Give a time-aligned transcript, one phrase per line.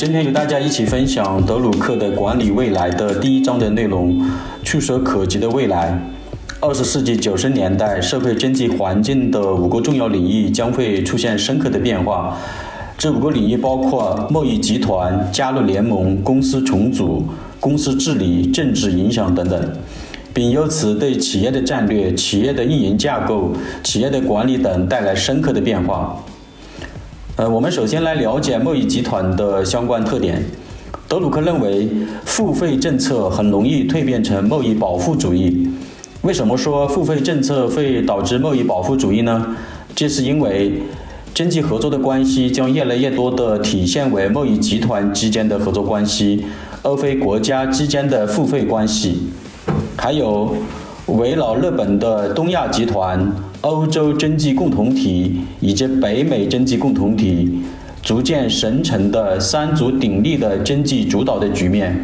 [0.00, 4.18] 今天与大家一起分享德鲁克的《管理未来》的第一章的内容：
[4.64, 6.00] 触手可及的未来。
[6.58, 12.34] 二十世纪九十年代，社会经济环境的五个重要领域将会出现深刻的变化。
[12.96, 17.22] 这五个领域包括贸易集团、加入联盟、公司重组、
[17.60, 19.72] 公司治理、政治影响等等，
[20.32, 23.52] 并由此对企业的战略、企业的运营架构、
[23.84, 26.18] 企业的管理等带来深刻的变化。
[27.40, 30.44] 呃，我们首先来了解贸易集团的相关特点。
[31.08, 31.88] 德鲁克认为，
[32.26, 35.66] 付费政策很容易蜕变成贸易保护主义。
[36.20, 39.56] 为什么说付费政策会导致贸易保护主义呢？
[39.96, 40.82] 这是因为
[41.32, 46.44] 经济合作的关系将越来越多地体现为贸易集团之间的合作关系，
[46.82, 49.30] 而非国家之间的付费关系。
[49.96, 50.54] 还有，
[51.06, 53.30] 围绕日本的东亚集团。
[53.62, 57.62] 欧洲经济共同体以及北美经济共同体
[58.02, 61.94] 逐渐形成的三足鼎立的经济主导的局面，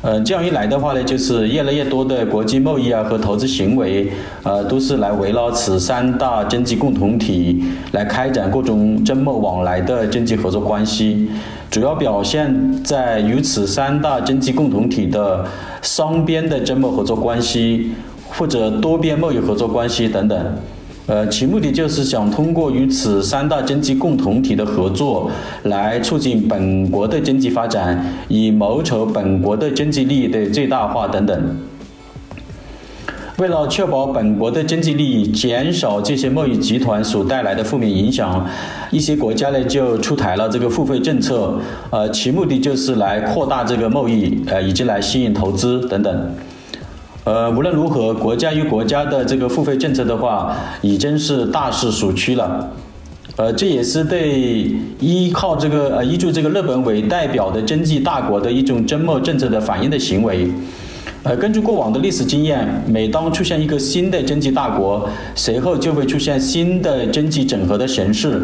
[0.00, 4.10] 呃，这样一来的话呢，就是越来越多的国际贸易啊和投资行为，
[4.42, 11.28] 呃，都是来围绕此三大经济共同体来开展各种经贸往来的经济合作关系，
[11.70, 15.44] 主要表现在与此三大经济共同体的
[15.82, 17.90] 双边的经贸合作关系，
[18.28, 20.56] 或者多边贸易合作关系等等。
[21.06, 25.30] 呃，其目的就是想通过与此三大经济共同体的合作，
[25.62, 31.56] 来促进本国的经济发展，以谋求本国的经济利益的最大化等等。
[33.38, 38.44] 为了确保本国的经济利益，减少这些贸易集团所带来的负面影响，
[38.90, 41.56] 一些国家呢就出台了这个付费政策。
[41.90, 46.34] 呃，其目的就是来扩大这个贸易，呃，以及来吸引投资等等。
[47.26, 52.70] 呃，无论如何，国家与国家的这个付费政策的话，已经是大势所趋了。
[53.34, 60.48] 呃，这也是对依靠这个呃依据这个日本为代表的经济大国的一种经贸政策的反应的行为。
[61.24, 68.40] 呃，根据过往的历史经验，每当出现一个新的经济大国，随后就会出现新的经济整合的形式。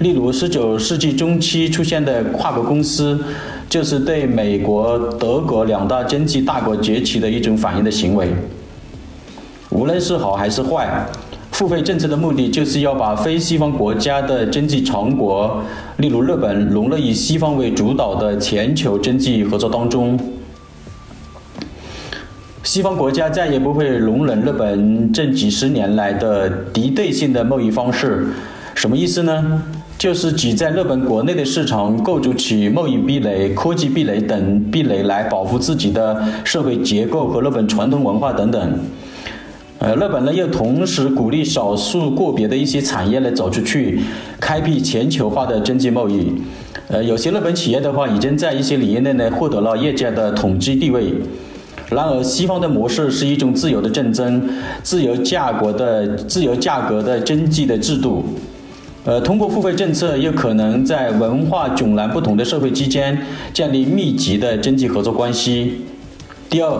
[0.00, 3.18] 例如，十九世纪中期出现的跨国公司。
[3.68, 8.28] 就是对美国、德国两大经济大国崛起的一种反应的行为。
[9.70, 11.06] 无论是好还是坏，
[11.50, 15.62] 付费政策的目的就是要把非西方国家的经济强国，
[15.96, 20.18] 例如日本，融入以西方为主导的全球经济合作当中。
[22.62, 28.26] 西方国家再也不会容忍日本这几十年来的敌对性的贸易方式。
[28.74, 29.62] 什么意思呢？
[29.98, 38.78] 就是挤在日本国内的市场，构筑起贸易壁垒、科技壁垒等壁垒来保护自己的社会结构和日本传统文化等等。
[39.78, 44.00] 呃，日本呢又同时鼓励少数个别的一些产业呢走出去，
[44.38, 46.32] 开辟全球化的经济贸易。
[46.88, 51.14] 呃，有些日本企业的话，已经在一些领域内呢获得了业界的统治地位。
[51.88, 54.46] 然而，西方的模式是一种自由的竞争、
[54.82, 58.24] 自由价格的自由价格的经济的制度。
[59.06, 63.16] 呃，通过付费政策，又可能在文化迥然不同的社会之间
[63.54, 65.82] 建立密集的经济合作关系。
[66.50, 66.76] 第二，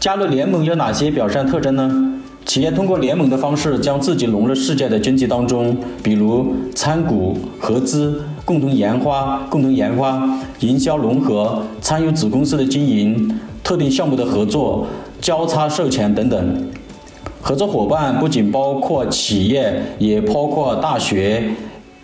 [0.00, 2.14] 加入联盟有哪些表现特征呢？
[2.46, 10.26] 企业通过联盟的方式将自己融入世界的经济当中，比如参股、合资、共同研发、共同研发、
[10.60, 14.86] 营销融合、参与子公司的经营、特定项目的合作、
[15.20, 16.70] 交叉授权等等。
[17.40, 21.54] 合作伙伴不仅包括企业，也包括大学、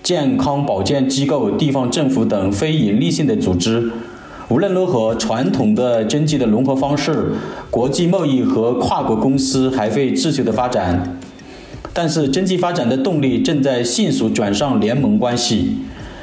[0.03, 3.91] 健康保健机构、地方政府等非营利性的组织。
[4.49, 7.33] 无论如何，传统的经济的融合方式、
[7.71, 11.19] 国际贸易和跨国公司还会持续的发展。
[11.93, 15.79] 但是，经济发展的动力正在迅速转向联盟关系。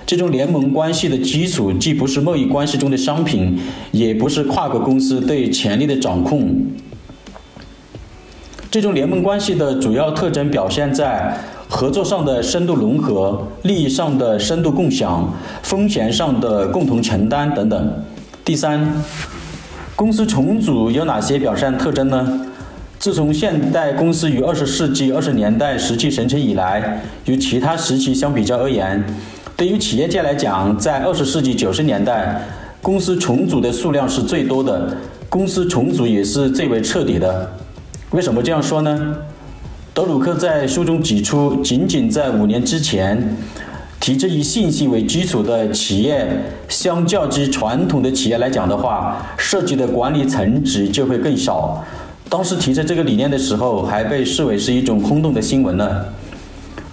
[0.05, 3.57] 这种联盟关系的基础，既不是贸易关系中的商品，
[3.91, 6.53] 也不是跨国公司对权力的掌控。
[8.71, 11.37] 这种联盟关系的主要特征表现在
[11.67, 15.29] 合作上的深度融合、利益上的深度共享、
[15.61, 17.93] 风险上的共同承担等等。
[18.45, 18.89] 第三，
[19.93, 22.47] 公司重组有哪些表现特征呢？
[22.97, 29.03] 自从现代公司于二十世纪二十年代时期形成以来，与其他时期相比较而言，
[29.57, 32.41] 对于企业界来讲，在二十世纪九十年代，
[32.81, 34.95] 公司重组的数量是最多的，
[35.27, 37.51] 公司重组也是最为彻底的。
[38.11, 39.15] 为什么这样说呢？
[39.93, 43.37] 德鲁克在书中指出，仅仅在五年之前，
[44.01, 46.27] 体制以信息为基础的企业，
[46.67, 51.81] 相较之传统的企业来讲的话，涉及的管理层级就会更少。
[52.27, 56.05] 当时提出这个理念的时候，还被视为是一种空洞的新闻呢。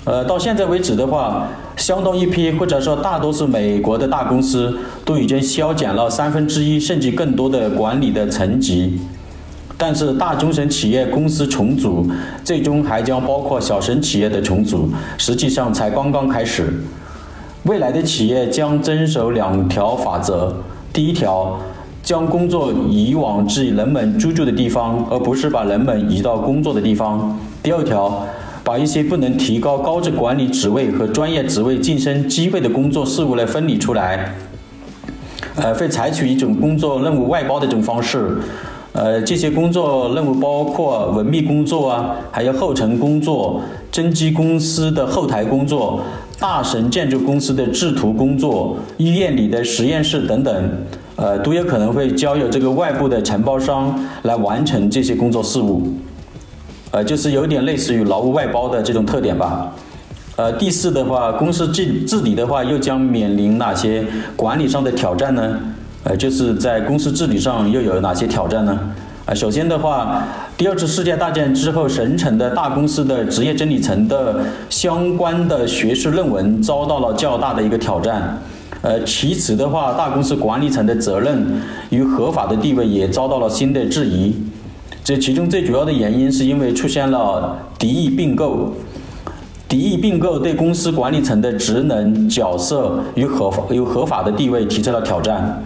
[0.05, 9.01] 呃，到现在为止的话，相当一批或者说大多数美国的大公司都已经削减了三分之一甚至更多的管理的层级。
[9.81, 12.05] 但是大中型企业公司重组，
[12.45, 16.69] 最终还将包括小型企业的重组，实际上才刚刚开始。
[17.63, 20.53] 未来的企业将遵守两条法则：
[20.93, 21.57] 第一条，
[22.03, 28.27] 将工作移往至人们居住的地方，而不是把人们移到工作的地方；第二条，
[28.65, 34.35] 把一些不能提高高质管理职位和专业职位晋升机会的工作事务来分离出来，
[35.55, 38.39] 呃，会采取一种工作任务外包的这种方式。
[38.99, 43.61] 呃，这些工作任务包括文秘工作啊，还有后勤工作、
[43.93, 46.01] 征集公司的后台工作、
[46.41, 50.69] 大神建筑公司的制图工作、医院里的实验室等等，
[51.15, 55.81] 呃，都有可能会交由这个外部的承包商来完成这些工作事务，
[56.91, 59.73] 呃，就是有点类似于劳务外包的这种特点吧。
[60.35, 64.05] 呃，第四的话，公司治治理的话，又将面临哪些
[64.35, 65.61] 管理上的挑战呢？
[66.05, 68.79] 呃，就是在公司治理上又有哪些挑战呢？
[69.27, 70.23] 啊，首先的话，
[70.57, 78.41] 第二次世界大战之后形成的大公司的职业真理层的相关的学术论文遭到了较大的一个挑战。
[78.81, 81.61] 呃，其次的话，大公司管理层的责任
[81.91, 84.35] 与合法的地位也遭到了新的质疑。
[85.05, 88.73] 这其中最主要的原因是因为出现了敌意并购，
[89.69, 95.63] 敌意并购对公司管理层的职能、角色与合法与合法的地位提出了挑战。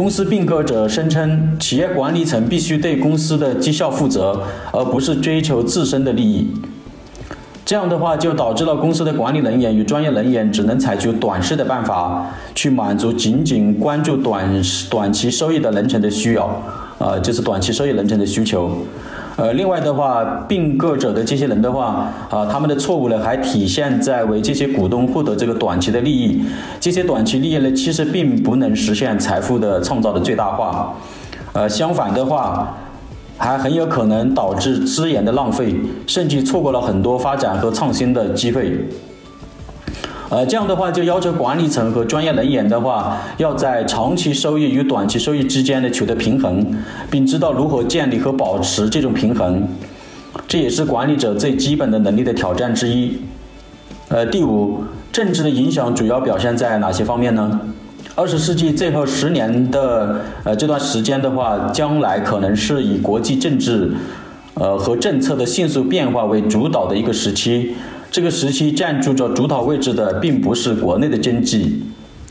[0.00, 6.48] 公司并购者声称，企业管理层必须对公司的绩效负责，而不是追求自身的利益。
[7.66, 16.50] 这样的话，就导致了公司的管理人员与专业人员只能采取短视的办法，去满足仅仅关注短短期收益的人群的需要，
[16.96, 18.74] 呃，就是短期收益人群的需求。
[19.40, 26.44] 呃，另外的话，并购者的这些人的话，啊，他们的错误呢，还体现在为这些股东获得这个短期的利益。
[26.78, 30.94] 这些短期利益呢，其实并不能实现财富的创造的最大化。
[31.54, 32.76] 呃，相反的话，
[33.38, 35.74] 还很有可能导致资源的浪费，
[36.06, 38.86] 甚至错过了很多发展和创新的机会。
[40.30, 46.64] 呃，这样的话就要求管理层和专业人员的话，要在长期收益与短期收益之间呢取得平衡，
[47.10, 49.66] 并知道如何建立和保持这种平衡，
[50.46, 53.18] 这也是管理者最基本的能力的挑战之一。
[54.06, 57.60] 呃，第五，政治的影响主要表现在哪些方面呢？
[58.14, 63.90] 二十世纪最后十年的呃这段时间的话，将来可能是以国际政治，
[64.54, 67.74] 呃和政策的迅速变化为主导的一个时期。
[68.10, 71.80] 这个时期占据着主导位置的，并不是国内的经济，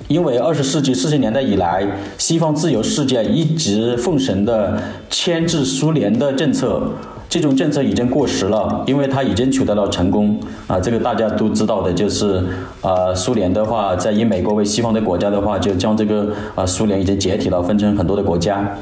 [0.09, 1.87] 因为二十世纪四十年代以来，
[2.17, 4.77] 西方自由世界一直奉行的
[5.09, 6.83] 牵制苏联的政策，
[7.29, 10.37] 这种政策已经过时了，因为它已经取得了成功
[10.67, 12.43] 啊，这个大家都知道的，就是
[12.81, 18.77] 啊，苏联的话，在以美国为西方的国家的话，就将这个啊，苏联已经解体了，分成很多的国家。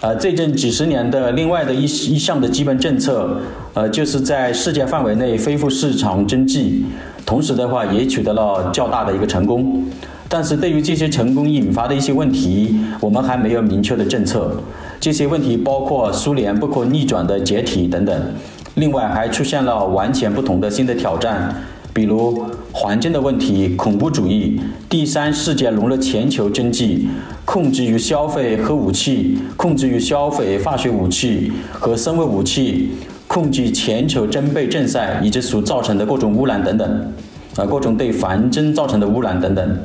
[0.00, 3.36] 呃，最近几十年的另外的一一项的基本政策，
[3.74, 6.84] 呃，就是在世界范围内恢复市场经济，
[7.26, 9.84] 同时的话也取得了较大的一个成功。
[10.28, 14.56] 但是对于这些成功引发的一些问题，我们还没有明确的政策。
[15.00, 18.34] 这些问题包括苏联不可逆转的解体等等。
[18.76, 21.52] 另外还出现了完全不同的新的挑战。
[21.92, 27.08] 比如环境的问题、恐怖主义、第三世界融入全球经济、
[27.44, 32.90] 控制与消费核武器、控制与消费化学武器和生物武器、
[33.26, 37.12] 控制全球征备竞赛以及所造成的各种污染等等，
[37.56, 39.78] 啊，各种对环境造成的污染等等，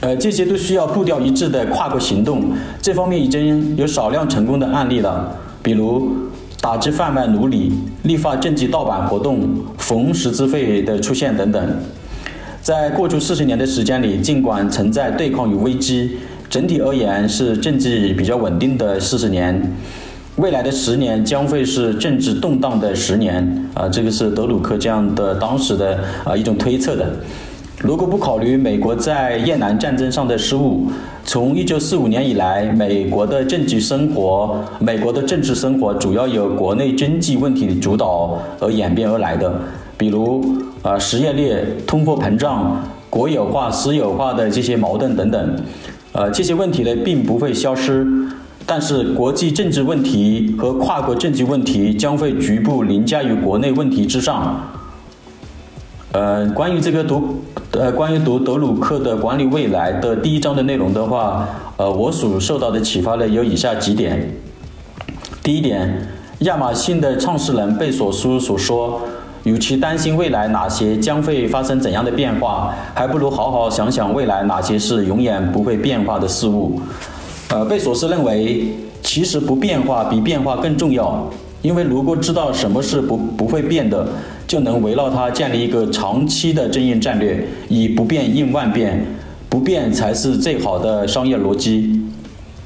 [0.00, 2.52] 呃，这些都需要步调一致的跨国行动。
[2.80, 6.30] 这方面已经有少量成功的案例了，比如。
[6.62, 7.72] 打击贩卖奴隶、
[8.04, 11.76] 立法政绩盗版活动、逢十字会的出现等等，
[12.60, 19.60] 在过去四十年的时间里，尽管存在对抗与危机，整体而言是政治比较稳定的四十年。
[20.36, 27.12] 未来的十年将会是政治动荡的十年啊，这个是德鲁克这样的当时的啊一种推测的。
[27.82, 30.86] 如果不考虑美国在越南战争上的失误，
[31.24, 39.52] 从一九四五年以来，美国的政治生活，美国的政治生活主要由国内经济问题主导而演变而来的，
[39.96, 40.44] 比如
[40.82, 45.56] 啊失业率、通货膨胀、国有化、私有化的这些矛盾等等，
[46.12, 48.06] 呃这些问题呢并不会消失，
[48.64, 54.56] 但是国际政治问题和跨国政治问题将会局部凌驾于国内问题之上。
[56.12, 64.30] 呃，关于这个读，呃，关于读德鲁克的管理未来的第一章的内容的话，呃，我所受到的启发呢有以下几点。
[65.42, 66.06] 第一点，
[66.40, 69.00] 亚马逊的创始人贝索斯所说，
[69.44, 76.78] 与其担心未来哪些将会发生怎样的变化，还不如好好想想未来哪些是永远不会变化的事物。
[77.48, 78.70] 呃，贝索斯认为，
[79.02, 81.26] 其实不变化比变化更重要，
[81.62, 84.06] 因为如果知道什么是不不会变的，
[84.52, 89.02] 就能围绕它建立一个长期的经营战略，以不变应万变，
[89.48, 91.98] 不变才是最好的商业逻辑。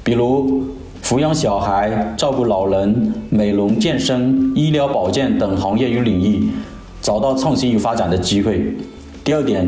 [0.03, 0.65] 比如。
[1.03, 6.49] 抚养小孩、照顾老人、美容、健身、医疗保健等行业与领域，
[7.01, 8.75] 找到创新与发展的机会。
[9.23, 9.65] 第二点，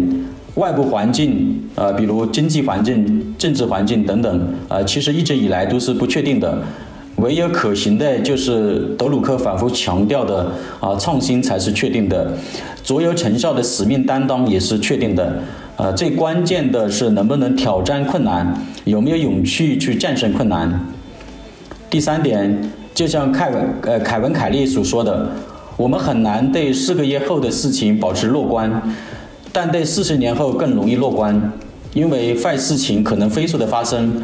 [0.56, 6.62] 外部环境，呃，比如经济环境、政治环境等等，呃，其实一直以来都是不确定的。
[7.20, 12.34] 唯有可行的，就是德鲁克反复强调的，啊，创新才是确定的，
[12.84, 15.42] 卓有成效的使命担当也是确定的。
[15.76, 20.88] 呃，最关键的是能不能挑战困难，有没有勇气去战胜困难。
[21.90, 25.30] 第三点，就像凯文呃凯文凯利所说的，
[25.78, 28.82] 我们很难对四个月后的事情保持乐观，
[29.52, 31.52] 但对四十年后更容易乐观，
[31.94, 34.22] 因为坏事情可能飞速的发生，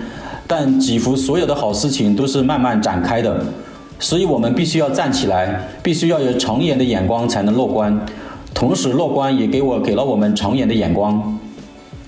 [0.47, 3.45] 但几乎所有的好事情都是慢慢展开的，
[3.99, 8.05] 所以我们必须要站起来，必须要有长远的眼光才能乐观，
[8.53, 11.39] 同时乐观也给我给了我们长远的眼光。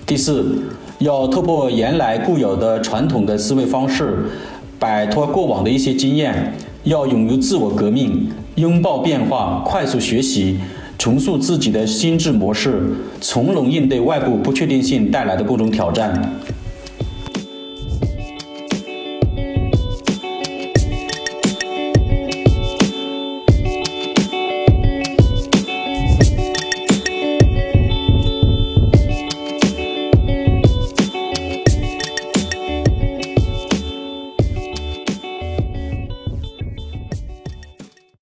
[0.06, 0.58] 第四，
[0.98, 4.26] 要突破原来固有的传统的思维方式。
[4.80, 6.54] 摆脱过往的一些经验，
[6.84, 10.56] 要勇于自我革命，拥抱变化，快速学习，
[10.96, 16.32] 重塑自己的心智模式，从容应对外部不确定性带来的各种挑战。